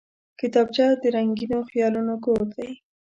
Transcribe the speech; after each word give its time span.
کتابچه 0.39 0.85
د 1.01 1.03
رنګینو 1.15 1.57
خیالونو 1.69 2.13
کور 2.25 2.41
دی 2.55 2.69